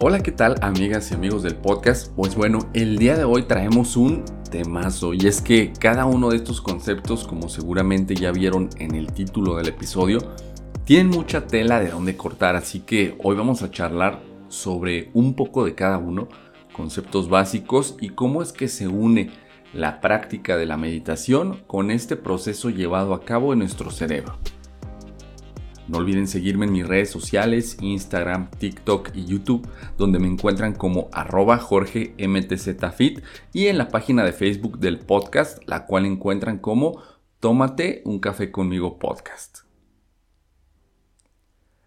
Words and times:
Hola, 0.00 0.22
¿qué 0.22 0.30
tal 0.30 0.54
amigas 0.62 1.10
y 1.10 1.14
amigos 1.14 1.42
del 1.42 1.56
podcast? 1.56 2.12
Pues 2.14 2.36
bueno, 2.36 2.70
el 2.72 2.98
día 2.98 3.16
de 3.16 3.24
hoy 3.24 3.42
traemos 3.42 3.96
un 3.96 4.24
temazo 4.48 5.12
y 5.12 5.26
es 5.26 5.42
que 5.42 5.72
cada 5.72 6.04
uno 6.04 6.30
de 6.30 6.36
estos 6.36 6.60
conceptos, 6.60 7.26
como 7.26 7.48
seguramente 7.48 8.14
ya 8.14 8.30
vieron 8.30 8.70
en 8.78 8.94
el 8.94 9.12
título 9.12 9.56
del 9.56 9.66
episodio, 9.66 10.20
tienen 10.84 11.08
mucha 11.08 11.48
tela 11.48 11.80
de 11.80 11.90
dónde 11.90 12.16
cortar, 12.16 12.54
así 12.54 12.78
que 12.78 13.16
hoy 13.24 13.34
vamos 13.34 13.62
a 13.62 13.72
charlar 13.72 14.22
sobre 14.46 15.10
un 15.14 15.34
poco 15.34 15.64
de 15.64 15.74
cada 15.74 15.98
uno, 15.98 16.28
conceptos 16.72 17.28
básicos 17.28 17.96
y 18.00 18.10
cómo 18.10 18.40
es 18.40 18.52
que 18.52 18.68
se 18.68 18.86
une 18.86 19.32
la 19.72 20.00
práctica 20.00 20.56
de 20.56 20.66
la 20.66 20.76
meditación 20.76 21.64
con 21.66 21.90
este 21.90 22.14
proceso 22.14 22.70
llevado 22.70 23.14
a 23.14 23.24
cabo 23.24 23.52
en 23.52 23.58
nuestro 23.58 23.90
cerebro. 23.90 24.38
No 25.88 25.98
olviden 25.98 26.28
seguirme 26.28 26.66
en 26.66 26.72
mis 26.72 26.86
redes 26.86 27.10
sociales, 27.10 27.78
Instagram, 27.80 28.50
TikTok 28.50 29.10
y 29.14 29.24
YouTube, 29.24 29.66
donde 29.96 30.18
me 30.18 30.28
encuentran 30.28 30.74
como 30.74 31.08
arroba 31.12 31.56
Jorge 31.56 32.14
MTZFit 32.18 33.20
y 33.54 33.66
en 33.66 33.78
la 33.78 33.88
página 33.88 34.22
de 34.22 34.32
Facebook 34.32 34.78
del 34.78 34.98
podcast, 34.98 35.62
la 35.66 35.86
cual 35.86 36.04
encuentran 36.04 36.58
como 36.58 37.02
Tómate 37.40 38.02
un 38.04 38.18
café 38.18 38.50
conmigo 38.50 38.98
podcast. 38.98 39.60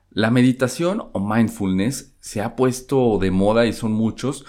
La 0.09 0.31
meditación 0.31 1.09
o 1.11 1.19
mindfulness 1.19 2.15
se 2.19 2.41
ha 2.41 2.55
puesto 2.55 3.17
de 3.19 3.31
moda 3.31 3.65
y 3.65 3.73
son 3.73 3.91
muchos 3.91 4.45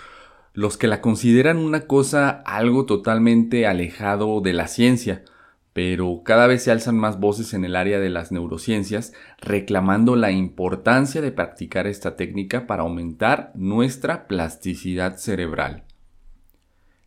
los 0.55 0.77
que 0.77 0.87
la 0.87 1.01
consideran 1.01 1.59
una 1.59 1.87
cosa 1.87 2.31
algo 2.31 2.87
totalmente 2.87 3.67
alejado 3.67 4.41
de 4.41 4.53
la 4.53 4.67
ciencia, 4.67 5.25
pero 5.73 6.23
cada 6.25 6.47
vez 6.47 6.63
se 6.65 6.71
alzan 6.71 6.97
más 6.97 7.19
voces 7.19 7.55
en 7.55 7.65
el 7.65 7.77
área 7.77 7.99
de 7.99 8.11
las 8.11 8.31
neurociencias 8.31 9.13
reclamando 9.41 10.17
la 10.17 10.31
importancia 10.31 11.23
de 11.23 11.33
practicar 11.33 11.87
esta 11.87 12.17
técnica 12.17 12.67
para 12.67 12.83
aumentar 12.83 13.53
nuestra 13.55 14.27
plasticidad 14.27 15.17
cerebral. 15.17 15.85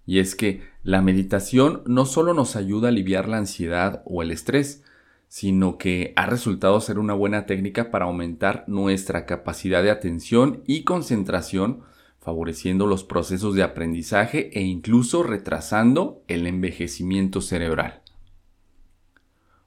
Y 0.07 0.19
es 0.19 0.35
que 0.35 0.61
la 0.83 1.02
meditación 1.02 1.81
no 1.85 2.05
solo 2.05 2.33
nos 2.33 2.55
ayuda 2.55 2.88
a 2.88 2.91
aliviar 2.91 3.27
la 3.27 3.38
ansiedad 3.38 4.03
o 4.05 4.22
el 4.22 4.31
estrés, 4.31 4.83
sino 5.27 5.77
que 5.77 6.13
ha 6.16 6.27
resultado 6.27 6.79
ser 6.79 7.00
una 7.00 7.13
buena 7.13 7.45
técnica 7.45 7.91
para 7.91 8.05
aumentar 8.05 8.63
nuestra 8.67 9.25
capacidad 9.25 9.83
de 9.83 9.91
atención 9.91 10.63
y 10.67 10.83
concentración, 10.83 11.81
favoreciendo 12.19 12.88
los 12.88 13.03
procesos 13.03 13.55
de 13.55 13.63
aprendizaje 13.63 14.50
e 14.57 14.61
incluso 14.61 15.23
retrasando 15.23 16.23
el 16.27 16.47
envejecimiento 16.47 17.41
cerebral. 17.41 18.04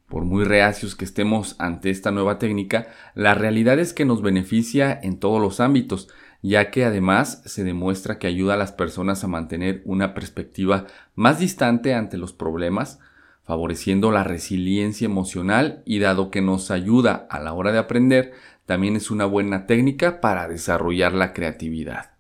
Por 0.08 0.24
muy 0.24 0.44
reacios 0.44 0.96
que 0.96 1.04
estemos 1.04 1.54
ante 1.58 1.90
esta 1.90 2.10
nueva 2.10 2.38
técnica, 2.38 2.88
la 3.14 3.34
realidad 3.34 3.78
es 3.78 3.92
que 3.92 4.06
nos 4.06 4.22
beneficia 4.22 4.98
en 5.02 5.18
todos 5.18 5.40
los 5.40 5.60
ámbitos, 5.60 6.08
ya 6.40 6.70
que 6.70 6.84
además 6.86 7.42
se 7.44 7.62
demuestra 7.62 8.18
que 8.18 8.26
ayuda 8.26 8.54
a 8.54 8.58
las 8.58 8.72
personas 8.72 9.22
a 9.22 9.28
mantener 9.28 9.82
una 9.84 10.14
perspectiva 10.14 10.86
más 11.14 11.38
distante 11.38 11.92
ante 11.92 12.16
los 12.16 12.32
problemas, 12.32 13.00
favoreciendo 13.42 14.10
la 14.10 14.24
resiliencia 14.24 15.04
emocional 15.04 15.82
y 15.84 15.98
dado 15.98 16.30
que 16.30 16.40
nos 16.40 16.70
ayuda 16.70 17.26
a 17.28 17.38
la 17.40 17.52
hora 17.52 17.72
de 17.72 17.78
aprender, 17.78 18.32
también 18.64 18.96
es 18.96 19.10
una 19.10 19.26
buena 19.26 19.66
técnica 19.66 20.20
para 20.20 20.48
desarrollar 20.48 21.12
la 21.12 21.34
creatividad. 21.34 22.12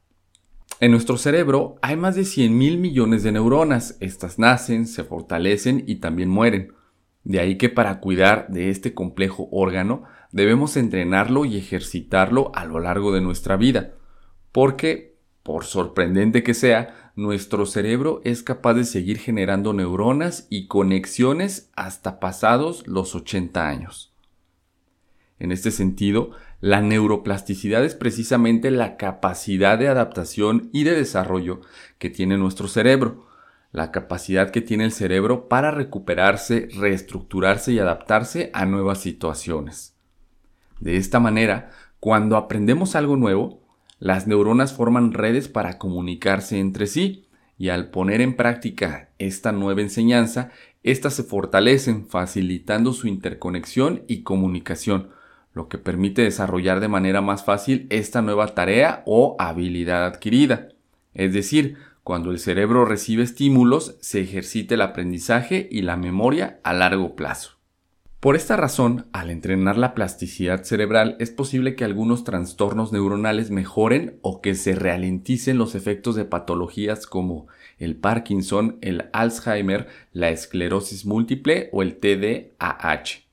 En 0.80 0.90
nuestro 0.90 1.16
cerebro 1.16 1.76
hay 1.82 1.96
más 1.96 2.16
de 2.16 2.24
100 2.24 2.56
mil 2.56 2.78
millones 2.78 3.22
de 3.22 3.32
neuronas. 3.32 3.96
Estas 4.00 4.38
nacen, 4.38 4.86
se 4.86 5.04
fortalecen 5.04 5.84
y 5.86 5.96
también 5.96 6.28
mueren. 6.28 6.77
De 7.28 7.40
ahí 7.40 7.58
que 7.58 7.68
para 7.68 8.00
cuidar 8.00 8.46
de 8.48 8.70
este 8.70 8.94
complejo 8.94 9.50
órgano 9.52 10.04
debemos 10.32 10.78
entrenarlo 10.78 11.44
y 11.44 11.58
ejercitarlo 11.58 12.50
a 12.54 12.64
lo 12.64 12.80
largo 12.80 13.12
de 13.12 13.20
nuestra 13.20 13.58
vida, 13.58 13.92
porque, 14.50 15.18
por 15.42 15.66
sorprendente 15.66 16.42
que 16.42 16.54
sea, 16.54 17.12
nuestro 17.16 17.66
cerebro 17.66 18.22
es 18.24 18.42
capaz 18.42 18.72
de 18.72 18.84
seguir 18.84 19.18
generando 19.18 19.74
neuronas 19.74 20.46
y 20.48 20.68
conexiones 20.68 21.70
hasta 21.76 22.18
pasados 22.18 22.86
los 22.86 23.14
80 23.14 23.68
años. 23.68 24.14
En 25.38 25.52
este 25.52 25.70
sentido, 25.70 26.30
la 26.62 26.80
neuroplasticidad 26.80 27.84
es 27.84 27.94
precisamente 27.94 28.70
la 28.70 28.96
capacidad 28.96 29.78
de 29.78 29.88
adaptación 29.88 30.70
y 30.72 30.84
de 30.84 30.94
desarrollo 30.94 31.60
que 31.98 32.08
tiene 32.08 32.38
nuestro 32.38 32.68
cerebro, 32.68 33.27
la 33.72 33.90
capacidad 33.90 34.50
que 34.50 34.60
tiene 34.60 34.84
el 34.84 34.92
cerebro 34.92 35.48
para 35.48 35.70
recuperarse, 35.70 36.68
reestructurarse 36.76 37.72
y 37.72 37.78
adaptarse 37.78 38.50
a 38.54 38.64
nuevas 38.66 39.00
situaciones. 39.00 39.94
De 40.80 40.96
esta 40.96 41.20
manera, 41.20 41.70
cuando 42.00 42.36
aprendemos 42.36 42.96
algo 42.96 43.16
nuevo, 43.16 43.60
las 43.98 44.26
neuronas 44.26 44.72
forman 44.72 45.12
redes 45.12 45.48
para 45.48 45.78
comunicarse 45.78 46.58
entre 46.58 46.86
sí 46.86 47.26
y 47.58 47.70
al 47.70 47.90
poner 47.90 48.20
en 48.20 48.36
práctica 48.36 49.10
esta 49.18 49.50
nueva 49.50 49.80
enseñanza, 49.80 50.52
éstas 50.84 51.14
se 51.14 51.24
fortalecen 51.24 52.06
facilitando 52.06 52.92
su 52.92 53.08
interconexión 53.08 54.04
y 54.06 54.22
comunicación, 54.22 55.10
lo 55.52 55.68
que 55.68 55.78
permite 55.78 56.22
desarrollar 56.22 56.78
de 56.78 56.86
manera 56.86 57.20
más 57.20 57.44
fácil 57.44 57.88
esta 57.90 58.22
nueva 58.22 58.54
tarea 58.54 59.02
o 59.06 59.34
habilidad 59.40 60.06
adquirida. 60.06 60.68
Es 61.14 61.32
decir, 61.32 61.76
cuando 62.08 62.30
el 62.30 62.38
cerebro 62.38 62.86
recibe 62.86 63.22
estímulos, 63.22 63.98
se 64.00 64.22
ejercita 64.22 64.76
el 64.76 64.80
aprendizaje 64.80 65.68
y 65.70 65.82
la 65.82 65.98
memoria 65.98 66.58
a 66.64 66.72
largo 66.72 67.14
plazo. 67.14 67.58
Por 68.18 68.34
esta 68.34 68.56
razón, 68.56 69.08
al 69.12 69.28
entrenar 69.28 69.76
la 69.76 69.92
plasticidad 69.92 70.64
cerebral, 70.64 71.16
es 71.20 71.30
posible 71.30 71.76
que 71.76 71.84
algunos 71.84 72.24
trastornos 72.24 72.94
neuronales 72.94 73.50
mejoren 73.50 74.18
o 74.22 74.40
que 74.40 74.54
se 74.54 74.74
ralenticen 74.74 75.58
los 75.58 75.74
efectos 75.74 76.14
de 76.14 76.24
patologías 76.24 77.06
como 77.06 77.46
el 77.76 77.94
Parkinson, 77.94 78.78
el 78.80 79.10
Alzheimer, 79.12 79.88
la 80.14 80.30
esclerosis 80.30 81.04
múltiple 81.04 81.68
o 81.72 81.82
el 81.82 81.98
TDAH. 81.98 83.26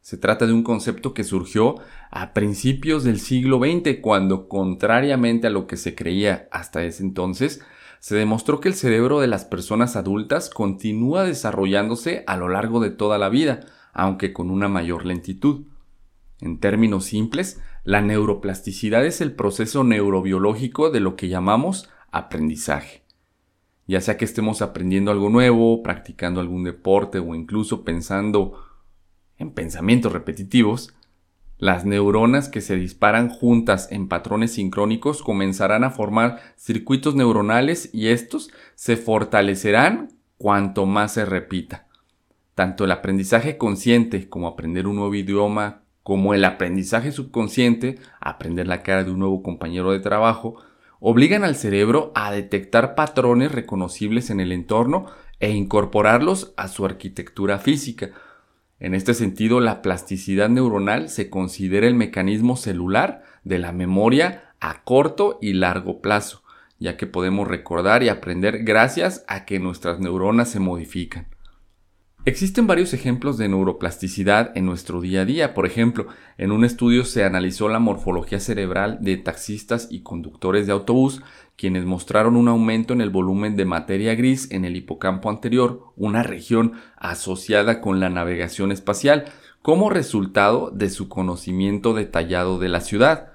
Se 0.00 0.16
trata 0.16 0.46
de 0.46 0.54
un 0.54 0.62
concepto 0.62 1.12
que 1.12 1.22
surgió 1.22 1.74
a 2.10 2.32
principios 2.32 3.04
del 3.04 3.20
siglo 3.20 3.58
XX, 3.58 3.98
cuando, 4.00 4.48
contrariamente 4.48 5.48
a 5.48 5.50
lo 5.50 5.66
que 5.66 5.76
se 5.76 5.94
creía 5.94 6.48
hasta 6.50 6.82
ese 6.82 7.02
entonces, 7.02 7.60
se 8.00 8.16
demostró 8.16 8.60
que 8.60 8.68
el 8.68 8.74
cerebro 8.74 9.20
de 9.20 9.26
las 9.26 9.44
personas 9.44 9.94
adultas 9.94 10.48
continúa 10.48 11.24
desarrollándose 11.24 12.24
a 12.26 12.36
lo 12.38 12.48
largo 12.48 12.80
de 12.80 12.90
toda 12.90 13.18
la 13.18 13.28
vida, 13.28 13.60
aunque 13.92 14.32
con 14.32 14.50
una 14.50 14.68
mayor 14.68 15.04
lentitud. 15.04 15.66
En 16.40 16.58
términos 16.58 17.04
simples, 17.04 17.60
la 17.84 18.00
neuroplasticidad 18.00 19.04
es 19.04 19.20
el 19.20 19.32
proceso 19.32 19.84
neurobiológico 19.84 20.90
de 20.90 21.00
lo 21.00 21.14
que 21.14 21.28
llamamos 21.28 21.90
aprendizaje. 22.10 23.02
Ya 23.86 24.00
sea 24.00 24.16
que 24.16 24.24
estemos 24.24 24.62
aprendiendo 24.62 25.10
algo 25.10 25.28
nuevo, 25.28 25.82
practicando 25.82 26.40
algún 26.40 26.64
deporte 26.64 27.18
o 27.18 27.34
incluso 27.34 27.84
pensando 27.84 28.54
en 29.36 29.50
pensamientos 29.52 30.12
repetitivos, 30.12 30.94
las 31.60 31.84
neuronas 31.84 32.48
que 32.48 32.62
se 32.62 32.74
disparan 32.74 33.28
juntas 33.28 33.88
en 33.92 34.08
patrones 34.08 34.54
sincrónicos 34.54 35.22
comenzarán 35.22 35.84
a 35.84 35.90
formar 35.90 36.40
circuitos 36.56 37.14
neuronales 37.14 37.90
y 37.92 38.08
estos 38.08 38.50
se 38.74 38.96
fortalecerán 38.96 40.08
cuanto 40.38 40.86
más 40.86 41.12
se 41.12 41.26
repita. 41.26 41.86
Tanto 42.54 42.84
el 42.84 42.92
aprendizaje 42.92 43.58
consciente 43.58 44.28
como 44.30 44.48
aprender 44.48 44.86
un 44.86 44.96
nuevo 44.96 45.14
idioma, 45.14 45.82
como 46.02 46.32
el 46.32 46.46
aprendizaje 46.46 47.12
subconsciente, 47.12 47.98
aprender 48.20 48.66
la 48.66 48.82
cara 48.82 49.04
de 49.04 49.10
un 49.10 49.18
nuevo 49.18 49.42
compañero 49.42 49.92
de 49.92 50.00
trabajo, 50.00 50.56
obligan 50.98 51.44
al 51.44 51.56
cerebro 51.56 52.10
a 52.14 52.32
detectar 52.32 52.94
patrones 52.94 53.52
reconocibles 53.52 54.30
en 54.30 54.40
el 54.40 54.52
entorno 54.52 55.06
e 55.40 55.50
incorporarlos 55.50 56.54
a 56.56 56.68
su 56.68 56.86
arquitectura 56.86 57.58
física, 57.58 58.12
en 58.80 58.94
este 58.94 59.12
sentido, 59.12 59.60
la 59.60 59.82
plasticidad 59.82 60.48
neuronal 60.48 61.10
se 61.10 61.28
considera 61.28 61.86
el 61.86 61.94
mecanismo 61.94 62.56
celular 62.56 63.22
de 63.44 63.58
la 63.58 63.72
memoria 63.72 64.54
a 64.58 64.82
corto 64.84 65.38
y 65.42 65.52
largo 65.52 66.00
plazo, 66.00 66.42
ya 66.78 66.96
que 66.96 67.06
podemos 67.06 67.46
recordar 67.46 68.02
y 68.02 68.08
aprender 68.08 68.64
gracias 68.64 69.22
a 69.28 69.44
que 69.44 69.58
nuestras 69.58 70.00
neuronas 70.00 70.50
se 70.50 70.60
modifican. 70.60 71.26
Existen 72.26 72.66
varios 72.66 72.92
ejemplos 72.92 73.38
de 73.38 73.48
neuroplasticidad 73.48 74.52
en 74.54 74.66
nuestro 74.66 75.00
día 75.00 75.22
a 75.22 75.24
día. 75.24 75.54
Por 75.54 75.64
ejemplo, 75.64 76.06
en 76.36 76.52
un 76.52 76.66
estudio 76.66 77.06
se 77.06 77.24
analizó 77.24 77.70
la 77.70 77.78
morfología 77.78 78.40
cerebral 78.40 78.98
de 79.00 79.16
taxistas 79.16 79.88
y 79.90 80.02
conductores 80.02 80.66
de 80.66 80.72
autobús 80.72 81.22
quienes 81.56 81.86
mostraron 81.86 82.36
un 82.36 82.48
aumento 82.48 82.92
en 82.92 83.00
el 83.00 83.10
volumen 83.10 83.56
de 83.56 83.64
materia 83.64 84.14
gris 84.14 84.50
en 84.50 84.64
el 84.64 84.76
hipocampo 84.76 85.28
anterior, 85.28 85.92
una 85.96 86.22
región 86.22 86.72
asociada 86.96 87.80
con 87.80 88.00
la 88.00 88.08
navegación 88.08 88.70
espacial, 88.70 89.24
como 89.60 89.90
resultado 89.90 90.70
de 90.70 90.88
su 90.88 91.08
conocimiento 91.08 91.94
detallado 91.94 92.58
de 92.58 92.68
la 92.68 92.80
ciudad. 92.80 93.32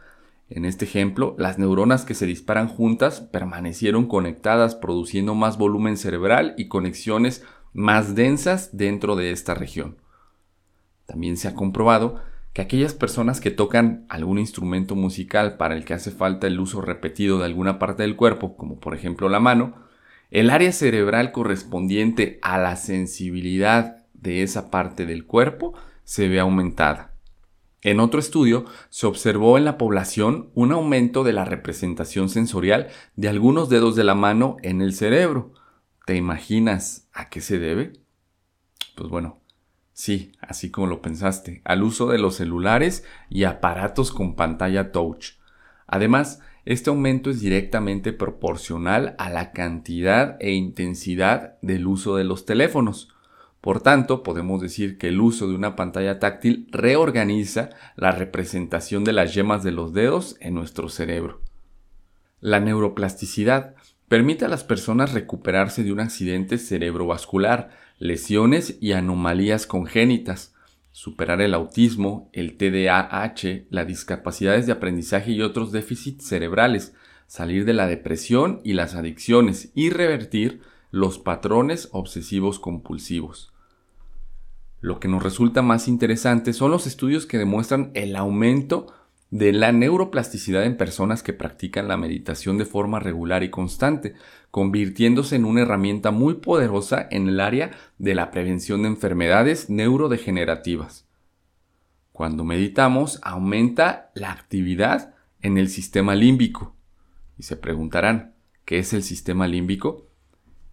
En 0.50 0.66
este 0.66 0.86
ejemplo, 0.86 1.36
las 1.38 1.58
neuronas 1.58 2.06
que 2.06 2.14
se 2.14 2.26
disparan 2.28 2.68
juntas 2.68 3.22
permanecieron 3.22 4.08
conectadas 4.08 4.76
produciendo 4.76 5.34
más 5.34 5.58
volumen 5.58 5.98
cerebral 5.98 6.54
y 6.58 6.68
conexiones 6.68 7.44
más 7.76 8.16
densas 8.16 8.76
dentro 8.76 9.18
de 9.18 9.32
esta 9.32 9.54
región. 9.54 9.98
También 11.06 11.36
se 11.36 11.50
ha 11.50 11.56
comprobado 11.56 12.22
que 12.54 12.62
aquellas 12.62 12.94
personas 12.94 13.42
que 13.42 13.52
tocan 13.52 14.06
algún 14.08 14.40
instrumento 14.40 14.96
musical 14.96 15.58
para 15.58 15.76
el 15.76 15.84
que 15.84 15.94
hace 15.94 16.10
falta 16.10 16.48
el 16.48 16.58
uso 16.58 16.80
repetido 16.80 17.38
de 17.38 17.46
alguna 17.46 17.78
parte 17.78 18.04
del 18.04 18.16
cuerpo, 18.16 18.56
como 18.56 18.80
por 18.80 18.96
ejemplo 18.96 19.28
la 19.28 19.42
mano, 19.42 19.76
el 20.32 20.50
área 20.50 20.72
cerebral 20.72 21.34
correspondiente 21.34 22.40
a 22.42 22.58
la 22.58 22.78
sensibilidad 22.78 24.06
de 24.14 24.42
esa 24.42 24.72
parte 24.72 25.06
del 25.06 25.26
cuerpo 25.26 25.74
se 26.06 26.30
ve 26.30 26.40
aumentada. 26.40 27.12
En 27.82 28.00
otro 28.00 28.22
estudio 28.22 28.64
se 28.90 29.06
observó 29.06 29.58
en 29.58 29.66
la 29.66 29.78
población 29.78 30.50
un 30.56 30.72
aumento 30.72 31.26
de 31.26 31.34
la 31.34 31.44
representación 31.44 32.30
sensorial 32.30 32.88
de 33.18 33.28
algunos 33.28 33.68
dedos 33.68 33.98
de 33.98 34.06
la 34.06 34.16
mano 34.16 34.56
en 34.64 34.82
el 34.82 34.94
cerebro. 34.94 35.52
¿Te 36.06 36.16
imaginas 36.16 37.08
a 37.14 37.30
qué 37.30 37.42
se 37.42 37.58
debe? 37.58 37.94
Pues 38.96 39.10
bueno, 39.10 39.42
sí, 39.92 40.34
así 40.40 40.70
como 40.70 40.86
lo 40.86 41.02
pensaste, 41.02 41.64
al 41.66 41.82
uso 41.82 42.10
de 42.10 42.20
los 42.20 42.36
celulares 42.36 43.04
y 43.28 43.46
aparatos 43.46 44.12
con 44.12 44.36
pantalla 44.36 44.92
touch. 44.92 45.32
Además, 45.88 46.42
este 46.64 46.92
aumento 46.92 47.32
es 47.32 47.42
directamente 47.42 48.14
proporcional 48.14 49.16
a 49.18 49.32
la 49.32 49.52
cantidad 49.52 50.38
e 50.40 50.52
intensidad 50.52 51.58
del 51.62 51.88
uso 51.88 52.16
de 52.16 52.24
los 52.24 52.46
teléfonos. 52.46 53.10
Por 53.60 53.82
tanto, 53.82 54.22
podemos 54.22 54.62
decir 54.62 55.00
que 55.00 55.08
el 55.08 55.20
uso 55.20 55.48
de 55.48 55.56
una 55.56 55.76
pantalla 55.76 56.20
táctil 56.20 56.68
reorganiza 56.72 57.72
la 57.96 58.12
representación 58.12 59.04
de 59.04 59.14
las 59.14 59.34
yemas 59.34 59.64
de 59.64 59.72
los 59.72 59.92
dedos 59.92 60.38
en 60.40 60.54
nuestro 60.54 60.88
cerebro. 60.88 61.42
La 62.42 62.60
neuroplasticidad 62.60 63.76
permite 64.08 64.46
a 64.46 64.48
las 64.48 64.64
personas 64.64 65.14
recuperarse 65.14 65.84
de 65.84 65.92
un 65.92 66.00
accidente 66.00 66.58
cerebrovascular, 66.58 67.72
lesiones 67.98 68.78
y 68.82 68.92
anomalías 68.92 69.68
congénitas, 69.68 70.54
superar 70.92 71.42
el 71.42 71.54
autismo, 71.54 72.30
el 72.34 72.58
TDAH, 72.58 73.66
las 73.70 73.88
discapacidades 73.88 74.66
de 74.66 74.72
aprendizaje 74.72 75.32
y 75.32 75.42
otros 75.42 75.72
déficits 75.72 76.26
cerebrales, 76.26 76.94
salir 77.28 77.66
de 77.66 77.74
la 77.74 77.88
depresión 77.88 78.62
y 78.64 78.74
las 78.74 78.96
adicciones 78.96 79.72
y 79.76 79.90
revertir 79.90 80.62
los 80.92 81.20
patrones 81.20 81.90
obsesivos 81.92 82.60
compulsivos. 82.60 83.52
Lo 84.80 85.00
que 85.00 85.08
nos 85.08 85.24
resulta 85.24 85.62
más 85.62 85.88
interesante 85.88 86.54
son 86.54 86.72
los 86.72 86.86
estudios 86.86 87.26
que 87.26 87.40
demuestran 87.40 87.92
el 87.96 88.16
aumento 88.16 88.94
de 89.32 89.52
la 89.52 89.72
neuroplasticidad 89.72 90.66
en 90.66 90.78
personas 90.78 91.24
que 91.24 91.34
practican 91.34 91.88
la 91.88 91.98
meditación 91.98 92.58
de 92.58 92.66
forma 92.66 93.00
regular 93.00 93.44
y 93.44 93.50
constante, 93.50 94.16
convirtiéndose 94.52 95.36
en 95.36 95.46
una 95.46 95.62
herramienta 95.62 96.12
muy 96.12 96.36
poderosa 96.36 97.08
en 97.10 97.28
el 97.28 97.40
área 97.40 97.72
de 97.98 98.16
la 98.16 98.32
prevención 98.32 98.84
de 98.84 98.90
enfermedades 98.90 99.70
neurodegenerativas. 99.70 101.08
Cuando 102.12 102.46
meditamos 102.46 103.20
aumenta 103.24 104.12
la 104.16 104.32
actividad 104.32 105.16
en 105.42 105.58
el 105.58 105.70
sistema 105.70 106.16
límbico. 106.16 106.76
Y 107.38 107.44
se 107.44 107.58
preguntarán, 107.58 108.36
¿qué 108.64 108.80
es 108.80 108.94
el 108.94 109.04
sistema 109.04 109.48
límbico? 109.48 110.05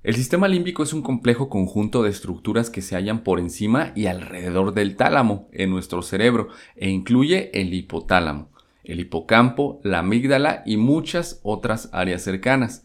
El 0.03 0.17
sistema 0.17 0.49
límbico 0.49 0.83
es 0.83 0.93
un 0.93 1.03
complejo 1.03 1.49
conjunto 1.49 2.03
de 2.03 2.11
estructuras 2.11 2.71
que 2.71 2.83
se 2.83 2.97
hallan 2.97 3.23
por 3.23 3.39
encima 3.39 3.93
y 3.95 4.07
alrededor 4.07 4.75
del 4.75 4.97
tálamo 4.97 5.49
en 5.53 5.71
nuestro 5.71 6.03
cerebro 6.03 6.49
e 6.75 6.91
incluye 6.91 7.53
el 7.55 7.73
hipotálamo, 7.73 8.51
el 8.83 8.99
hipocampo, 8.99 9.81
la 9.85 10.01
amígdala 10.01 10.65
y 10.67 10.77
muchas 10.77 11.39
otras 11.45 11.89
áreas 11.93 12.23
cercanas. 12.23 12.85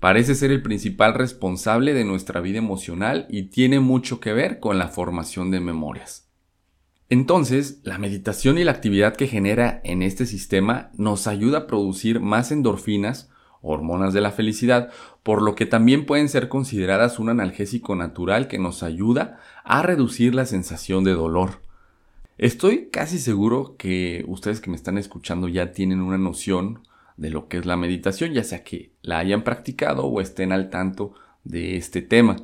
Parece 0.00 0.34
ser 0.34 0.50
el 0.50 0.60
principal 0.60 1.14
responsable 1.14 1.94
de 1.94 2.04
nuestra 2.04 2.40
vida 2.40 2.58
emocional 2.58 3.26
y 3.30 3.44
tiene 3.44 3.78
mucho 3.78 4.18
que 4.18 4.32
ver 4.32 4.58
con 4.58 4.76
la 4.76 4.88
formación 4.88 5.52
de 5.52 5.60
memorias. 5.60 6.28
Entonces, 7.10 7.80
la 7.84 7.98
meditación 7.98 8.58
y 8.58 8.64
la 8.64 8.72
actividad 8.72 9.14
que 9.14 9.28
genera 9.28 9.80
en 9.84 10.02
este 10.02 10.26
sistema 10.26 10.90
nos 10.96 11.28
ayuda 11.28 11.58
a 11.58 11.66
producir 11.68 12.18
más 12.18 12.50
endorfinas, 12.50 13.30
hormonas 13.62 14.14
de 14.14 14.20
la 14.20 14.30
felicidad, 14.30 14.90
por 15.22 15.42
lo 15.42 15.54
que 15.54 15.66
también 15.66 16.06
pueden 16.06 16.28
ser 16.28 16.48
consideradas 16.48 17.18
un 17.18 17.28
analgésico 17.28 17.94
natural 17.94 18.48
que 18.48 18.58
nos 18.58 18.82
ayuda 18.82 19.40
a 19.64 19.82
reducir 19.82 20.34
la 20.34 20.46
sensación 20.46 21.04
de 21.04 21.12
dolor. 21.12 21.60
Estoy 22.38 22.88
casi 22.90 23.18
seguro 23.18 23.76
que 23.76 24.24
ustedes 24.26 24.60
que 24.60 24.70
me 24.70 24.76
están 24.76 24.96
escuchando 24.96 25.46
ya 25.46 25.72
tienen 25.72 26.00
una 26.00 26.16
noción 26.16 26.80
de 27.18 27.28
lo 27.28 27.48
que 27.48 27.58
es 27.58 27.66
la 27.66 27.76
meditación, 27.76 28.32
ya 28.32 28.44
sea 28.44 28.64
que 28.64 28.92
la 29.02 29.18
hayan 29.18 29.44
practicado 29.44 30.06
o 30.06 30.22
estén 30.22 30.52
al 30.52 30.70
tanto 30.70 31.12
de 31.44 31.76
este 31.76 32.00
tema. 32.00 32.36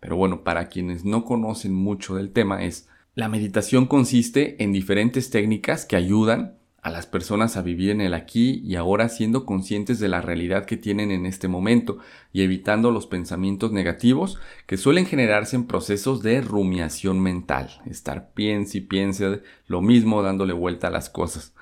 Pero 0.00 0.16
bueno, 0.16 0.42
para 0.42 0.68
quienes 0.68 1.04
no 1.04 1.24
conocen 1.24 1.72
mucho 1.72 2.16
del 2.16 2.30
tema 2.30 2.64
es, 2.64 2.88
la 3.14 3.28
meditación 3.28 3.86
consiste 3.86 4.60
en 4.62 4.72
diferentes 4.72 5.30
técnicas 5.30 5.86
que 5.86 5.94
ayudan 5.94 6.58
a 6.84 6.90
las 6.90 7.06
personas 7.06 7.56
a 7.56 7.62
vivir 7.62 7.90
en 7.90 8.02
el 8.02 8.12
aquí 8.12 8.60
y 8.62 8.76
ahora 8.76 9.08
siendo 9.08 9.46
conscientes 9.46 9.98
de 10.00 10.08
la 10.08 10.20
realidad 10.20 10.66
que 10.66 10.76
tienen 10.76 11.10
en 11.10 11.24
este 11.24 11.48
momento 11.48 11.96
y 12.30 12.42
evitando 12.42 12.90
los 12.90 13.06
pensamientos 13.06 13.72
negativos 13.72 14.38
que 14.66 14.76
suelen 14.76 15.06
generarse 15.06 15.56
en 15.56 15.66
procesos 15.66 16.22
de 16.22 16.42
rumiación 16.42 17.20
mental, 17.20 17.70
estar 17.86 18.32
piense 18.34 18.78
y 18.78 18.80
piense 18.82 19.40
lo 19.66 19.80
mismo 19.80 20.22
dándole 20.22 20.52
vuelta 20.52 20.88
a 20.88 20.90
las 20.90 21.08
cosas. 21.08 21.54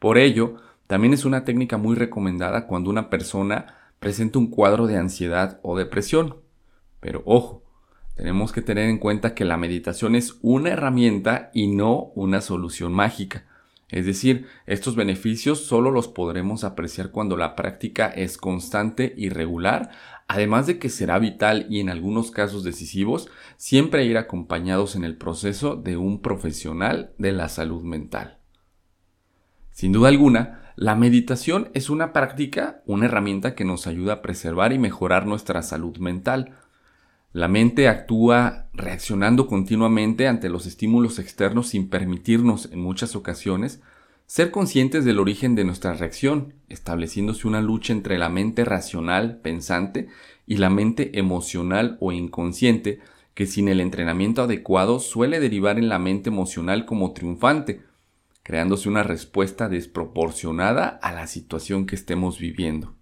Por 0.00 0.18
ello, 0.18 0.56
también 0.88 1.14
es 1.14 1.24
una 1.24 1.44
técnica 1.44 1.76
muy 1.76 1.94
recomendada 1.94 2.66
cuando 2.66 2.90
una 2.90 3.08
persona 3.08 3.92
presenta 4.00 4.40
un 4.40 4.48
cuadro 4.48 4.88
de 4.88 4.96
ansiedad 4.96 5.60
o 5.62 5.78
depresión. 5.78 6.38
Pero 6.98 7.22
ojo, 7.24 7.62
tenemos 8.16 8.50
que 8.50 8.62
tener 8.62 8.88
en 8.90 8.98
cuenta 8.98 9.32
que 9.32 9.44
la 9.44 9.58
meditación 9.58 10.16
es 10.16 10.38
una 10.42 10.70
herramienta 10.70 11.52
y 11.54 11.68
no 11.68 12.10
una 12.16 12.40
solución 12.40 12.92
mágica 12.92 13.44
es 13.88 14.04
decir, 14.04 14.46
estos 14.66 14.96
beneficios 14.96 15.60
solo 15.64 15.92
los 15.92 16.08
podremos 16.08 16.64
apreciar 16.64 17.12
cuando 17.12 17.36
la 17.36 17.54
práctica 17.54 18.08
es 18.08 18.36
constante 18.36 19.14
y 19.16 19.28
regular, 19.28 19.90
además 20.26 20.66
de 20.66 20.78
que 20.80 20.88
será 20.88 21.20
vital 21.20 21.66
y 21.70 21.78
en 21.78 21.88
algunos 21.88 22.32
casos 22.32 22.64
decisivos 22.64 23.28
siempre 23.56 24.04
ir 24.04 24.18
acompañados 24.18 24.96
en 24.96 25.04
el 25.04 25.16
proceso 25.16 25.76
de 25.76 25.96
un 25.96 26.20
profesional 26.20 27.12
de 27.18 27.30
la 27.30 27.48
salud 27.48 27.82
mental. 27.84 28.38
Sin 29.70 29.92
duda 29.92 30.08
alguna, 30.08 30.72
la 30.74 30.96
meditación 30.96 31.70
es 31.72 31.88
una 31.88 32.12
práctica, 32.12 32.82
una 32.86 33.06
herramienta 33.06 33.54
que 33.54 33.64
nos 33.64 33.86
ayuda 33.86 34.14
a 34.14 34.22
preservar 34.22 34.72
y 34.72 34.78
mejorar 34.78 35.26
nuestra 35.26 35.62
salud 35.62 35.98
mental, 35.98 36.56
la 37.36 37.48
mente 37.48 37.86
actúa 37.86 38.70
reaccionando 38.72 39.46
continuamente 39.46 40.26
ante 40.26 40.48
los 40.48 40.64
estímulos 40.64 41.18
externos 41.18 41.68
sin 41.68 41.90
permitirnos, 41.90 42.70
en 42.72 42.80
muchas 42.80 43.14
ocasiones, 43.14 43.82
ser 44.24 44.50
conscientes 44.50 45.04
del 45.04 45.18
origen 45.18 45.54
de 45.54 45.64
nuestra 45.64 45.92
reacción, 45.92 46.54
estableciéndose 46.70 47.46
una 47.46 47.60
lucha 47.60 47.92
entre 47.92 48.16
la 48.16 48.30
mente 48.30 48.64
racional, 48.64 49.36
pensante, 49.42 50.08
y 50.46 50.56
la 50.56 50.70
mente 50.70 51.18
emocional 51.18 51.98
o 52.00 52.10
inconsciente, 52.10 53.00
que 53.34 53.44
sin 53.44 53.68
el 53.68 53.82
entrenamiento 53.82 54.40
adecuado 54.40 54.98
suele 54.98 55.38
derivar 55.38 55.78
en 55.78 55.90
la 55.90 55.98
mente 55.98 56.30
emocional 56.30 56.86
como 56.86 57.12
triunfante, 57.12 57.82
creándose 58.44 58.88
una 58.88 59.02
respuesta 59.02 59.68
desproporcionada 59.68 60.88
a 60.88 61.12
la 61.12 61.26
situación 61.26 61.84
que 61.84 61.96
estemos 61.96 62.38
viviendo. 62.38 62.94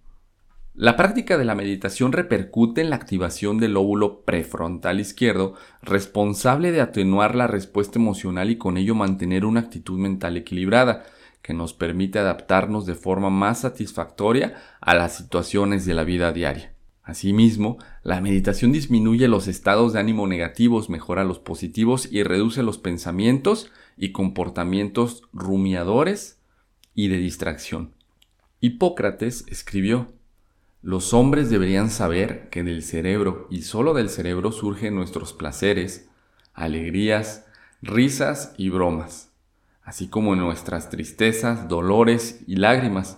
La 0.77 0.97
práctica 0.97 1.37
de 1.37 1.45
la 1.45 1.55
meditación 1.55 2.11
repercute 2.11 2.81
en 2.81 2.89
la 2.89 2.97
activación 2.97 3.59
del 3.59 3.75
lóbulo 3.75 4.25
prefrontal 4.25 4.99
izquierdo, 4.99 5.53
responsable 5.81 6.73
de 6.73 6.81
atenuar 6.81 7.33
la 7.33 7.47
respuesta 7.47 7.97
emocional 7.97 8.51
y 8.51 8.57
con 8.57 8.75
ello 8.75 8.93
mantener 8.93 9.45
una 9.45 9.61
actitud 9.61 9.97
mental 9.97 10.35
equilibrada, 10.35 11.05
que 11.41 11.53
nos 11.53 11.73
permite 11.73 12.19
adaptarnos 12.19 12.85
de 12.85 12.95
forma 12.95 13.29
más 13.29 13.61
satisfactoria 13.61 14.55
a 14.81 14.95
las 14.95 15.15
situaciones 15.15 15.85
de 15.85 15.93
la 15.93 16.03
vida 16.03 16.33
diaria. 16.33 16.73
Asimismo, 17.03 17.77
la 18.03 18.19
meditación 18.19 18.73
disminuye 18.73 19.29
los 19.29 19.47
estados 19.47 19.93
de 19.93 19.99
ánimo 20.01 20.27
negativos, 20.27 20.89
mejora 20.89 21.23
los 21.23 21.39
positivos 21.39 22.11
y 22.11 22.23
reduce 22.23 22.63
los 22.63 22.79
pensamientos 22.79 23.71
y 23.95 24.11
comportamientos 24.11 25.21
rumiadores 25.31 26.41
y 26.93 27.07
de 27.07 27.17
distracción. 27.17 27.93
Hipócrates 28.59 29.45
escribió 29.47 30.14
los 30.85 31.15
hombres 31.15 31.49
deberían 31.49 31.89
saber 31.89 32.47
que 32.51 32.61
del 32.61 32.83
cerebro 32.83 33.47
y 33.49 33.63
solo 33.63 33.95
del 33.95 34.07
cerebro 34.07 34.51
surgen 34.51 34.93
nuestros 34.93 35.33
placeres, 35.33 36.07
alegrías, 36.53 37.47
risas 37.81 38.53
y 38.55 38.69
bromas, 38.69 39.31
así 39.81 40.07
como 40.07 40.35
nuestras 40.35 40.91
tristezas, 40.91 41.67
dolores 41.67 42.43
y 42.45 42.57
lágrimas. 42.57 43.17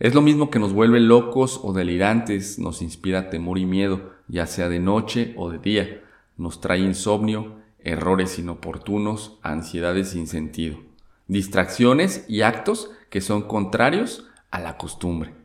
Es 0.00 0.12
lo 0.12 0.22
mismo 0.22 0.50
que 0.50 0.58
nos 0.58 0.72
vuelve 0.72 0.98
locos 0.98 1.60
o 1.62 1.72
delirantes, 1.72 2.58
nos 2.58 2.82
inspira 2.82 3.30
temor 3.30 3.58
y 3.58 3.64
miedo, 3.64 4.14
ya 4.26 4.48
sea 4.48 4.68
de 4.68 4.80
noche 4.80 5.34
o 5.36 5.50
de 5.50 5.58
día, 5.58 6.02
nos 6.36 6.60
trae 6.60 6.80
insomnio, 6.80 7.60
errores 7.78 8.40
inoportunos, 8.40 9.38
ansiedades 9.42 10.08
sin 10.08 10.26
sentido, 10.26 10.80
distracciones 11.28 12.24
y 12.28 12.42
actos 12.42 12.90
que 13.08 13.20
son 13.20 13.42
contrarios 13.42 14.26
a 14.50 14.58
la 14.58 14.76
costumbre. 14.78 15.41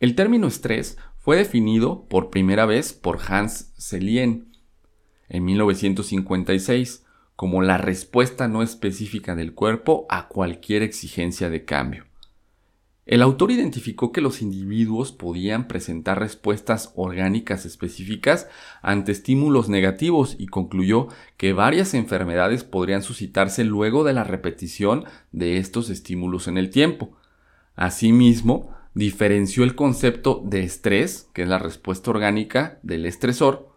El 0.00 0.14
término 0.14 0.46
estrés 0.46 0.96
fue 1.18 1.36
definido 1.36 2.06
por 2.08 2.30
primera 2.30 2.66
vez 2.66 2.92
por 2.92 3.18
Hans 3.26 3.72
Selyen 3.76 4.56
en 5.28 5.44
1956 5.44 7.04
como 7.34 7.62
la 7.62 7.78
respuesta 7.78 8.48
no 8.48 8.62
específica 8.62 9.34
del 9.34 9.54
cuerpo 9.54 10.06
a 10.08 10.28
cualquier 10.28 10.82
exigencia 10.82 11.50
de 11.50 11.64
cambio. 11.64 12.04
El 13.06 13.22
autor 13.22 13.50
identificó 13.50 14.12
que 14.12 14.20
los 14.20 14.42
individuos 14.42 15.12
podían 15.12 15.66
presentar 15.66 16.20
respuestas 16.20 16.92
orgánicas 16.94 17.64
específicas 17.64 18.48
ante 18.82 19.12
estímulos 19.12 19.68
negativos 19.68 20.36
y 20.38 20.46
concluyó 20.46 21.08
que 21.36 21.54
varias 21.54 21.94
enfermedades 21.94 22.64
podrían 22.64 23.02
suscitarse 23.02 23.64
luego 23.64 24.04
de 24.04 24.12
la 24.12 24.24
repetición 24.24 25.04
de 25.32 25.56
estos 25.56 25.90
estímulos 25.90 26.48
en 26.48 26.58
el 26.58 26.70
tiempo. 26.70 27.16
Asimismo, 27.76 28.77
diferenció 28.98 29.62
el 29.62 29.76
concepto 29.76 30.42
de 30.44 30.64
estrés, 30.64 31.28
que 31.32 31.42
es 31.42 31.48
la 31.48 31.60
respuesta 31.60 32.10
orgánica 32.10 32.80
del 32.82 33.06
estresor, 33.06 33.68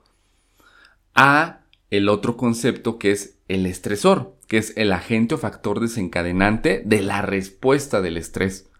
a 1.14 1.62
el 1.92 2.10
otro 2.10 2.38
concepto 2.38 2.98
que 2.98 3.12
es 3.12 3.38
el 3.48 3.68
estresor, 3.68 4.36
que 4.48 4.58
es 4.58 4.74
el 4.78 4.92
agente 4.92 5.36
o 5.36 5.38
factor 5.38 5.80
desencadenante 5.80 6.82
de 6.86 7.04
la 7.04 7.22
respuesta 7.22 8.02
del 8.02 8.18
estrés. 8.18 8.72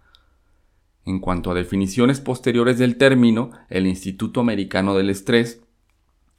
En 1.06 1.20
cuanto 1.20 1.52
a 1.52 1.54
definiciones 1.54 2.20
posteriores 2.22 2.80
del 2.80 2.98
término, 2.98 3.52
el 3.70 3.86
Instituto 3.86 4.40
Americano 4.40 4.98
del 4.98 5.12
Estrés 5.12 5.62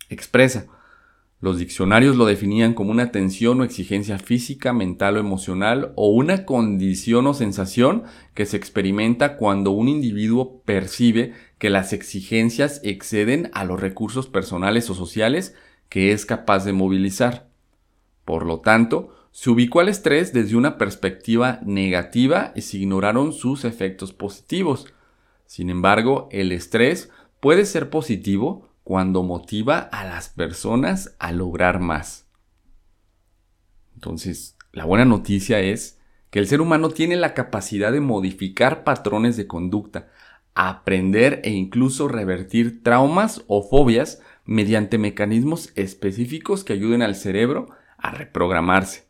expresa, 0.09 0.67
los 1.43 1.59
diccionarios 1.59 2.15
lo 2.15 2.25
definían 2.25 2.73
como 2.73 2.93
una 2.93 3.11
tensión 3.11 3.61
o 3.61 3.65
exigencia 3.65 4.21
física, 4.21 4.73
mental 4.73 5.17
o 5.17 5.21
emocional 5.21 5.93
o 5.97 6.07
una 6.07 6.47
condición 6.47 7.27
o 7.27 7.35
sensación 7.35 8.05
que 8.33 8.47
se 8.47 8.57
experimenta 8.57 9.37
cuando 9.37 9.73
un 9.73 9.89
individuo 9.89 10.63
percibe 10.65 11.33
que 11.59 11.69
las 11.69 11.93
exigencias 11.93 12.81
exceden 12.85 13.51
a 13.55 13.65
los 13.65 13.81
recursos 13.81 14.29
personales 14.29 14.89
o 14.89 14.95
sociales 14.95 15.57
que 15.89 16.13
es 16.13 16.27
capaz 16.27 16.65
de 16.65 16.75
movilizar. 16.75 17.49
Por 18.25 18.47
lo 18.47 18.61
tanto, 18.61 19.13
se 19.33 19.51
ubicó 19.51 19.81
al 19.81 19.89
estrés 19.89 20.33
desde 20.33 20.55
una 20.55 20.79
perspectiva 20.79 21.59
negativa 21.65 22.53
y 22.55 22.61
se 22.61 22.79
ignoraron 22.79 23.33
sus 23.33 23.65
efectos 23.65 24.13
positivos. 24.13 24.87
Sin 25.47 25.71
embargo, 25.71 26.29
el 26.31 26.53
estrés 26.53 27.11
puede 27.41 27.65
ser 27.65 27.91
positivo 27.91 28.69
cuando 28.85 29.23
motiva 29.23 29.79
a 29.79 30.05
las 30.05 30.29
personas 30.29 31.15
a 31.19 31.33
lograr 31.33 31.81
más. 31.81 32.27
Entonces, 33.95 34.57
la 34.73 34.85
buena 34.85 35.05
noticia 35.05 35.61
es 35.61 35.99
que 36.31 36.39
el 36.39 36.49
ser 36.49 36.61
humano 36.61 36.89
tiene 36.89 37.17
la 37.17 37.35
capacidad 37.35 37.93
de 37.93 38.01
modificar 38.01 38.85
patrones 38.85 39.37
de 39.37 39.47
conducta, 39.47 40.09
aprender 40.55 41.41
e 41.45 41.51
incluso 41.51 42.09
revertir 42.09 42.83
traumas 42.83 43.43
o 43.47 43.63
fobias 43.63 44.21
mediante 44.45 44.99
mecanismos 44.99 45.71
específicos 45.77 46.65
que 46.65 46.73
ayuden 46.73 47.03
al 47.03 47.15
cerebro 47.15 47.69
a 47.99 48.11
reprogramarse. 48.11 49.07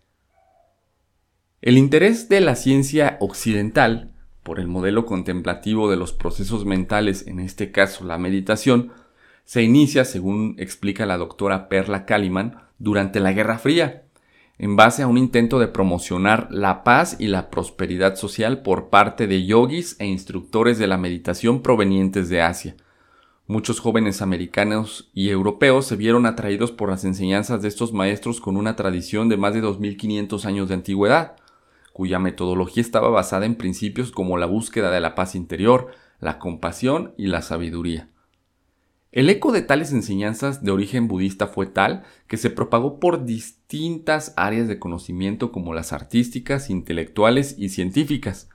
El 1.63 1.79
interés 1.79 2.29
de 2.29 2.41
la 2.41 2.57
ciencia 2.57 3.17
occidental 3.21 4.13
por 4.43 4.59
el 4.59 4.67
modelo 4.67 5.07
contemplativo 5.07 5.89
de 5.89 5.97
los 5.97 6.13
procesos 6.13 6.65
mentales, 6.65 7.27
en 7.29 7.39
este 7.39 7.71
caso 7.71 8.05
la 8.05 8.19
meditación, 8.19 8.93
se 9.45 9.63
inicia, 9.63 10.05
según 10.05 10.55
explica 10.59 11.07
la 11.07 11.19
doctora 11.19 11.69
Perla 11.69 12.07
Kaliman, 12.07 12.63
durante 12.79 13.21
la 13.21 13.33
Guerra 13.33 13.59
Fría, 13.59 14.05
en 14.59 14.77
base 14.77 15.03
a 15.03 15.07
un 15.07 15.19
intento 15.19 15.59
de 15.59 15.69
promocionar 15.69 16.49
la 16.51 16.85
paz 16.85 17.17
y 17.19 17.29
la 17.29 17.51
prosperidad 17.51 18.17
social 18.17 18.63
por 18.63 18.91
parte 18.91 19.27
de 19.27 19.45
yogis 19.45 19.97
e 19.99 20.07
instructores 20.07 20.79
de 20.79 20.87
la 20.87 20.99
meditación 20.99 21.63
provenientes 21.63 22.29
de 22.29 22.43
Asia. 22.43 22.77
Muchos 23.49 23.81
jóvenes 23.81 24.23
americanos 24.23 25.11
y 25.15 25.31
europeos 25.31 25.87
se 25.87 25.97
vieron 25.97 26.27
atraídos 26.27 26.71
por 26.71 26.91
las 26.91 27.05
enseñanzas 27.05 27.61
de 27.61 27.69
estos 27.69 27.93
maestros 27.93 28.41
con 28.41 28.57
una 28.57 28.77
tradición 28.77 29.29
de 29.29 29.37
más 29.37 29.53
de 29.53 29.61
2500 29.61 30.47
años 30.47 30.69
de 30.69 30.75
antigüedad, 30.75 31.37
cuya 31.93 32.19
metodología 32.19 32.81
estaba 32.81 33.11
basada 33.11 33.47
en 33.47 33.57
principios 33.57 34.13
como 34.13 34.39
la 34.39 34.47
búsqueda 34.47 34.91
de 34.91 35.01
la 35.01 35.15
paz 35.15 35.35
interior, 35.35 35.91
la 36.21 36.39
compasión 36.39 37.15
y 37.19 37.27
la 37.27 37.43
sabiduría. 37.43 38.12
El 39.13 39.29
eco 39.31 39.53
de 39.53 39.63
tales 39.63 39.93
enseñanzas 39.93 40.65
de 40.65 40.71
origen 40.71 41.07
budista 41.07 41.47
fue 41.47 41.67
tal 41.67 42.03
que 42.27 42.39
se 42.39 42.51
propagó 42.51 42.99
por 42.99 43.25
distintas 43.25 44.33
áreas 44.37 44.69
de 44.69 44.79
conocimiento 44.79 45.53
como 45.53 45.75
las 45.75 45.93
artísticas, 45.93 46.71
intelectuales 46.71 47.55
y 47.59 47.69
científicas, 47.69 48.49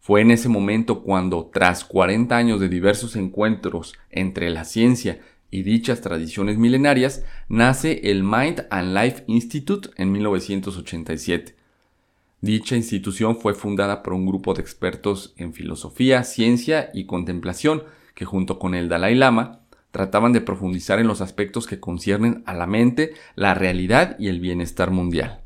fue 0.00 0.22
en 0.22 0.30
ese 0.30 0.48
momento 0.48 1.02
cuando, 1.02 1.50
tras 1.52 1.84
40 1.84 2.34
años 2.34 2.58
de 2.58 2.70
diversos 2.70 3.16
encuentros 3.16 3.94
entre 4.10 4.48
la 4.48 4.64
ciencia 4.64 5.20
y 5.50 5.62
dichas 5.62 6.00
tradiciones 6.00 6.56
milenarias, 6.56 7.22
nace 7.48 8.10
el 8.10 8.24
Mind 8.24 8.66
and 8.70 8.96
Life 8.96 9.24
Institute 9.26 9.90
en 9.96 10.10
1987. 10.10 11.54
Dicha 12.40 12.76
institución 12.76 13.36
fue 13.36 13.52
fundada 13.52 14.02
por 14.02 14.14
un 14.14 14.24
grupo 14.24 14.54
de 14.54 14.62
expertos 14.62 15.34
en 15.36 15.52
filosofía, 15.52 16.24
ciencia 16.24 16.88
y 16.94 17.04
contemplación 17.04 17.82
que 18.14 18.24
junto 18.24 18.58
con 18.58 18.74
el 18.74 18.88
Dalai 18.88 19.14
Lama 19.14 19.60
trataban 19.90 20.32
de 20.32 20.40
profundizar 20.40 20.98
en 20.98 21.06
los 21.06 21.20
aspectos 21.20 21.66
que 21.66 21.80
conciernen 21.80 22.42
a 22.46 22.54
la 22.54 22.66
mente, 22.66 23.14
la 23.34 23.54
realidad 23.54 24.16
y 24.18 24.28
el 24.28 24.40
bienestar 24.40 24.90
mundial. 24.90 25.42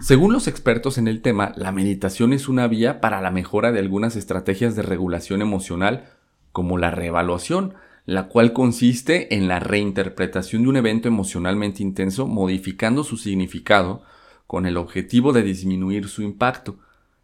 Según 0.00 0.32
los 0.32 0.48
expertos 0.48 0.98
en 0.98 1.08
el 1.08 1.22
tema, 1.22 1.52
la 1.56 1.72
meditación 1.72 2.32
es 2.32 2.48
una 2.48 2.66
vía 2.66 3.00
para 3.00 3.20
la 3.20 3.30
mejora 3.30 3.72
de 3.72 3.78
algunas 3.78 4.16
estrategias 4.16 4.76
de 4.76 4.82
regulación 4.82 5.40
emocional, 5.40 6.10
como 6.52 6.78
la 6.78 6.90
reevaluación, 6.90 7.74
la 8.04 8.28
cual 8.28 8.52
consiste 8.52 9.34
en 9.34 9.48
la 9.48 9.60
reinterpretación 9.60 10.62
de 10.62 10.68
un 10.68 10.76
evento 10.76 11.08
emocionalmente 11.08 11.82
intenso 11.82 12.26
modificando 12.26 13.02
su 13.02 13.16
significado 13.16 14.02
con 14.46 14.66
el 14.66 14.76
objetivo 14.76 15.32
de 15.32 15.42
disminuir 15.42 16.08
su 16.08 16.22
impacto. 16.22 16.78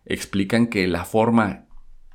Explican 0.07 0.69
que 0.69 0.87
la 0.89 1.05
forma 1.05 1.67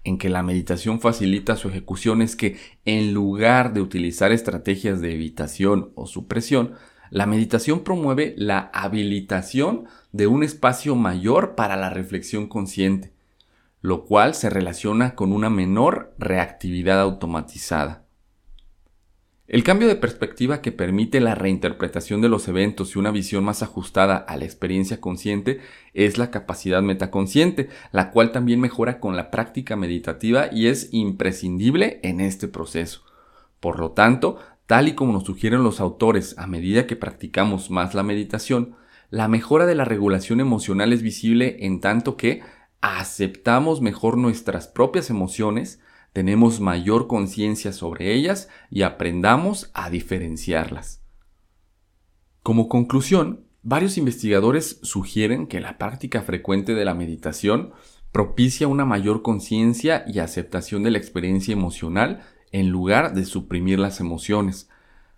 en 0.06 0.18
que 0.18 0.30
la 0.30 0.44
meditación 0.44 1.02
facilita 1.02 1.58
su 1.58 1.68
ejecución 1.68 2.22
es 2.22 2.36
que 2.36 2.58
en 2.86 3.14
lugar 3.14 3.74
de 3.74 3.82
utilizar 3.82 4.32
estrategias 4.32 5.02
de 5.02 5.14
evitación 5.14 5.92
o 5.96 6.06
supresión, 6.06 6.76
la 7.10 7.26
meditación 7.26 7.84
promueve 7.84 8.36
la 8.38 8.70
habilitación 8.74 9.86
de 10.12 10.28
un 10.28 10.44
espacio 10.44 10.96
mayor 10.96 11.56
para 11.56 11.76
la 11.76 11.90
reflexión 11.90 12.48
consciente, 12.48 13.14
lo 13.82 14.06
cual 14.06 14.36
se 14.36 14.50
relaciona 14.50 15.16
con 15.16 15.34
una 15.34 15.50
menor 15.50 16.14
reactividad 16.18 17.02
automatizada. 17.02 18.05
El 19.48 19.64
cambio 19.64 19.88
de 19.88 19.96
perspectiva 19.96 20.60
que 20.62 20.72
permite 20.72 21.20
la 21.20 21.36
reinterpretación 21.36 22.20
de 22.20 22.30
los 22.30 22.48
eventos 22.48 22.96
y 22.96 23.00
una 23.00 23.12
visión 23.12 23.44
más 23.44 23.62
ajustada 23.62 24.18
a 24.18 24.38
la 24.38 24.46
experiencia 24.46 25.00
consciente 25.00 25.60
es 25.94 26.18
la 26.18 26.32
capacidad 26.32 26.82
metaconsciente, 26.82 27.70
la 27.92 28.10
cual 28.10 28.32
también 28.32 28.60
mejora 28.60 29.00
con 29.00 29.16
la 29.16 29.30
práctica 29.30 29.76
meditativa 29.76 30.48
y 30.52 30.66
es 30.66 30.90
imprescindible 30.92 32.00
en 32.02 32.22
este 32.22 32.48
proceso. 32.48 33.04
Por 33.60 33.80
lo 33.80 33.92
tanto, 33.92 34.40
tal 34.66 34.88
y 34.88 34.94
como 34.96 35.14
nos 35.14 35.26
sugieren 35.26 35.64
los 35.64 35.80
autores 35.80 36.36
a 36.40 36.48
medida 36.48 36.88
que 36.88 36.96
practicamos 36.96 37.70
más 37.70 37.94
la 37.94 38.02
meditación, 38.02 38.76
la 39.12 39.28
mejora 39.28 39.68
de 39.68 39.76
la 39.76 39.86
regulación 39.86 40.40
emocional 40.40 40.92
es 40.92 41.04
visible 41.04 41.58
en 41.60 41.82
tanto 41.82 42.18
que 42.18 42.42
aceptamos 42.82 43.80
mejor 43.80 44.18
nuestras 44.18 44.68
propias 44.68 45.12
emociones, 45.12 45.80
tenemos 46.16 46.62
mayor 46.62 47.08
conciencia 47.08 47.74
sobre 47.74 48.14
ellas 48.14 48.48
y 48.70 48.84
aprendamos 48.84 49.70
a 49.74 49.90
diferenciarlas. 49.90 51.04
Como 52.42 52.70
conclusión, 52.70 53.44
varios 53.64 53.98
investigadores 53.98 54.80
sugieren 54.82 55.46
que 55.46 55.60
la 55.60 55.78
práctica 55.78 56.22
frecuente 56.22 56.74
de 56.74 56.86
la 56.86 56.94
meditación 56.94 57.74
propicia 58.14 58.70
una 58.70 58.86
mayor 58.86 59.24
conciencia 59.24 60.06
y 60.08 60.20
aceptación 60.20 60.84
de 60.84 60.92
la 60.92 61.00
experiencia 61.00 61.52
emocional 61.52 62.22
en 62.54 62.70
lugar 62.70 63.14
de 63.14 63.26
suprimir 63.26 63.78
las 63.78 64.00
emociones, 64.00 64.70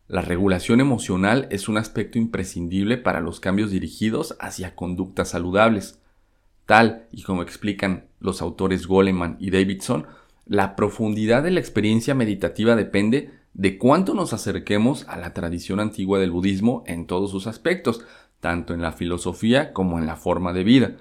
la 0.08 0.24
regulación 0.24 0.80
emocional 0.80 1.48
es 1.52 1.70
un 1.70 1.78
aspecto 1.78 2.18
imprescindible 2.18 2.98
para 2.98 3.22
los 3.22 3.40
cambios 3.40 3.70
dirigidos 3.70 4.36
hacia 4.40 4.74
conductas 4.74 5.30
saludables. 5.30 6.02
Tal 6.66 7.06
y 7.12 7.22
como 7.22 7.44
explican 7.44 8.08
los 8.20 8.42
autores 8.42 8.88
Goleman 8.88 9.38
y 9.40 9.52
Davidson, 9.52 10.08
la 10.50 10.76
profundidad 10.76 11.44
de 11.44 11.52
la 11.52 11.60
experiencia 11.60 12.16
meditativa 12.16 12.76
depende 12.76 13.32
de 13.54 13.78
cuánto 13.78 14.14
nos 14.14 14.34
acerquemos 14.34 15.08
a 15.08 15.18
la 15.18 15.34
tradición 15.34 15.80
antigua 15.80 16.20
del 16.20 16.32
budismo 16.32 16.84
en 16.86 17.08
todos 17.08 17.32
sus 17.32 17.48
aspectos, 17.48 18.02
tanto 18.40 18.74
en 18.74 18.82
la 18.82 18.92
filosofía 18.92 19.74
como 19.74 20.00
en 20.00 20.06
la 20.06 20.16
forma 20.16 20.54
de 20.54 20.64
vida. 20.64 20.98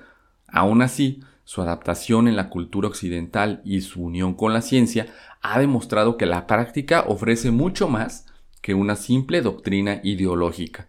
Aún 0.48 0.82
así, 0.82 1.20
su 1.44 1.62
adaptación 1.62 2.28
en 2.28 2.36
la 2.36 2.48
cultura 2.48 2.88
occidental 2.88 3.60
y 3.64 3.82
su 3.82 4.02
unión 4.02 4.34
con 4.34 4.52
la 4.52 4.62
ciencia 4.62 5.06
ha 5.42 5.60
demostrado 5.60 6.16
que 6.16 6.26
la 6.26 6.46
práctica 6.46 7.04
ofrece 7.06 7.50
mucho 7.50 7.88
más 7.88 8.26
que 8.62 8.74
una 8.74 8.96
simple 8.96 9.42
doctrina 9.42 10.00
ideológica. 10.02 10.88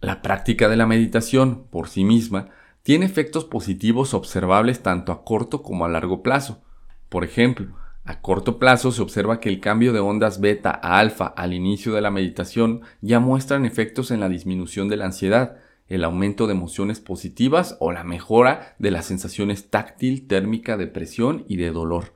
La 0.00 0.20
práctica 0.20 0.68
de 0.68 0.76
la 0.76 0.86
meditación, 0.86 1.64
por 1.70 1.88
sí 1.88 2.04
misma, 2.04 2.50
tiene 2.82 3.06
efectos 3.06 3.44
positivos 3.44 4.12
observables 4.14 4.82
tanto 4.82 5.10
a 5.10 5.24
corto 5.24 5.62
como 5.62 5.84
a 5.84 5.88
largo 5.88 6.22
plazo. 6.22 6.65
Por 7.08 7.24
ejemplo, 7.24 7.68
A 8.08 8.20
corto 8.20 8.60
plazo 8.60 8.92
se 8.92 9.02
observa 9.02 9.40
que 9.40 9.48
el 9.48 9.58
cambio 9.58 9.92
de 9.92 9.98
ondas 9.98 10.40
beta 10.40 10.70
a 10.70 11.00
alfa 11.00 11.26
al 11.26 11.52
inicio 11.52 11.92
de 11.92 12.00
la 12.00 12.12
meditación 12.12 12.82
ya 13.00 13.18
muestran 13.18 13.66
efectos 13.66 14.12
en 14.12 14.20
la 14.20 14.28
disminución 14.28 14.88
de 14.88 14.96
la 14.96 15.06
ansiedad, 15.06 15.56
el 15.88 16.04
aumento 16.04 16.46
de 16.46 16.52
emociones 16.52 17.00
positivas 17.00 17.76
o 17.80 17.90
la 17.90 18.04
mejora 18.04 18.76
de 18.78 18.92
las 18.92 19.06
sensaciones 19.06 19.70
táctil, 19.70 20.28
térmica, 20.28 20.76
de 20.76 20.86
presión 20.86 21.44
y 21.48 21.56
de 21.56 21.72
dolor. 21.72 22.14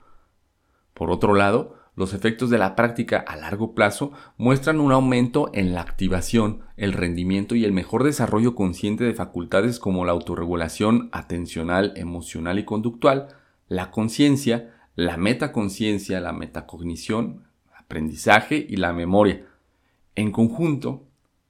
Por 0.95 1.11
otro 1.11 1.35
lado, 1.35 1.75
los 1.97 2.15
efectos 2.15 2.51
de 2.51 2.59
la 2.59 2.77
práctica 2.77 3.19
a 3.19 3.35
largo 3.35 3.75
plazo 3.75 4.13
muestran 4.37 4.81
un 4.81 4.93
aumento 4.93 5.51
en 5.55 5.75
la 5.75 5.81
activación, 5.81 6.61
el 6.77 6.93
rendimiento 6.93 7.57
y 7.57 7.65
el 7.65 7.73
mejor 7.73 8.05
desarrollo 8.05 8.55
consciente 8.55 9.03
de 9.03 9.15
facultades 9.15 9.81
como 9.81 10.05
la 10.05 10.13
autorregulación 10.13 11.09
atencional, 11.11 11.93
emocional 11.97 12.61
y 12.61 12.65
conductual, 12.65 13.29
la 13.67 13.91
conciencia, 13.91 14.77
la 15.01 15.17
metaconciencia, 15.17 16.21
la 16.21 16.33
metacognición, 16.33 17.45
aprendizaje 17.75 18.67
y 18.69 18.77
la 18.77 18.93
memoria. 18.93 19.47
En 20.15 20.31
conjunto, 20.31 21.05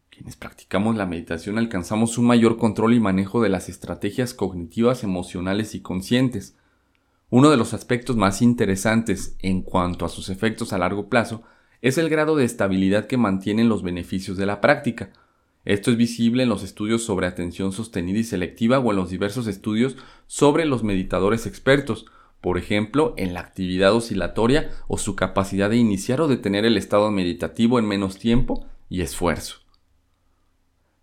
quienes 0.08 0.36
practicamos 0.36 0.96
la 0.96 1.06
meditación 1.06 1.58
alcanzamos 1.58 2.16
un 2.16 2.26
mayor 2.26 2.58
control 2.58 2.94
y 2.94 3.00
manejo 3.00 3.42
de 3.42 3.48
las 3.48 3.68
estrategias 3.68 4.34
cognitivas, 4.34 5.02
emocionales 5.02 5.74
y 5.74 5.80
conscientes. 5.80 6.56
Uno 7.28 7.50
de 7.50 7.56
los 7.56 7.74
aspectos 7.74 8.16
más 8.16 8.40
interesantes 8.40 9.36
en 9.40 9.62
cuanto 9.62 10.04
a 10.04 10.10
sus 10.10 10.28
efectos 10.28 10.72
a 10.72 10.78
largo 10.78 11.08
plazo 11.08 11.42
es 11.82 11.98
el 11.98 12.08
grado 12.08 12.36
de 12.36 12.44
estabilidad 12.44 13.06
que 13.06 13.16
mantienen 13.16 13.68
los 13.68 13.82
beneficios 13.82 14.36
de 14.36 14.46
la 14.46 14.60
práctica. 14.60 15.10
Esto 15.64 15.90
es 15.90 15.96
visible 15.96 16.44
en 16.44 16.48
los 16.48 16.62
estudios 16.62 17.02
sobre 17.02 17.26
atención 17.26 17.72
sostenida 17.72 18.18
y 18.18 18.24
selectiva 18.24 18.78
o 18.78 18.90
en 18.92 18.96
los 18.96 19.10
diversos 19.10 19.46
estudios 19.48 19.96
sobre 20.26 20.66
los 20.66 20.84
meditadores 20.84 21.46
expertos, 21.46 22.06
por 22.40 22.56
ejemplo, 22.56 23.14
en 23.16 23.34
la 23.34 23.40
actividad 23.40 23.94
oscilatoria 23.94 24.70
o 24.88 24.98
su 24.98 25.14
capacidad 25.14 25.68
de 25.70 25.76
iniciar 25.76 26.20
o 26.20 26.28
detener 26.28 26.64
el 26.64 26.76
estado 26.76 27.10
meditativo 27.10 27.78
en 27.78 27.86
menos 27.86 28.18
tiempo 28.18 28.66
y 28.88 29.02
esfuerzo. 29.02 29.56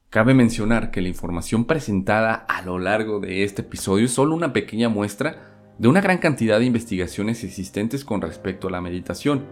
Cabe 0.10 0.34
mencionar 0.34 0.90
que 0.90 1.02
la 1.02 1.10
información 1.10 1.66
presentada 1.66 2.34
a 2.34 2.62
lo 2.62 2.80
largo 2.80 3.20
de 3.20 3.44
este 3.44 3.62
episodio 3.62 4.06
es 4.06 4.14
solo 4.14 4.36
una 4.36 4.54
pequeña 4.54 4.90
muestra 4.90 5.58
de 5.78 5.88
una 5.88 6.02
gran 6.02 6.18
cantidad 6.18 6.60
de 6.60 6.66
investigaciones 6.66 7.44
existentes 7.44 8.04
con 8.04 8.22
respecto 8.22 8.68
a 8.68 8.72
la 8.72 8.82
meditación. 8.82 9.46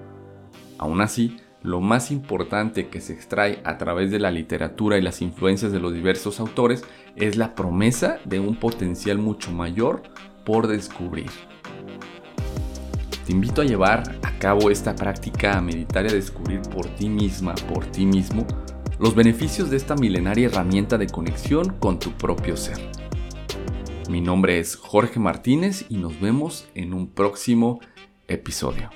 Aún 0.78 1.02
así, 1.02 1.38
lo 1.62 1.82
más 1.82 2.10
importante 2.10 2.88
que 2.88 3.02
se 3.02 3.14
extrae 3.14 3.60
a 3.64 3.78
través 3.78 4.12
de 4.12 4.20
la 4.20 4.32
literatura 4.32 4.98
y 4.98 5.02
las 5.02 5.22
influencias 5.22 5.72
de 5.72 5.80
los 5.80 5.94
diversos 5.94 6.40
autores 6.40 6.84
es 7.16 7.38
la 7.38 7.54
promesa 7.54 8.20
de 8.26 8.40
un 8.40 8.56
potencial 8.56 9.18
mucho 9.18 9.52
mayor 9.52 10.04
por 10.46 10.68
descubrir. 10.68 11.30
Te 13.26 13.32
invito 13.32 13.62
a 13.62 13.66
llevar 13.66 14.20
a 14.22 14.38
cabo 14.38 14.70
esta 14.70 14.96
práctica 14.96 15.58
a 15.58 15.62
meditar 15.62 16.06
y 16.06 16.10
a 16.10 16.14
descubrir 16.14 16.62
por 16.62 16.86
ti 16.96 17.10
misma, 17.10 17.56
por 17.74 17.88
ti 17.88 18.06
mismo, 18.06 18.46
los 19.00 19.16
beneficios 19.16 19.72
de 19.72 19.78
esta 19.78 19.96
milenaria 19.96 20.46
herramienta 20.46 21.00
de 21.00 21.08
conexión 21.08 21.76
con 21.80 21.98
tu 21.98 22.12
propio 22.12 22.56
ser. 22.56 22.78
Mi 24.12 24.22
nombre 24.22 24.60
es 24.60 24.76
Jorge 24.76 25.20
Martínez 25.20 25.86
y 25.90 25.98
nos 25.98 26.20
vemos 26.22 26.68
en 26.76 26.94
un 26.94 27.08
próximo 27.08 27.80
episodio. 28.28 28.92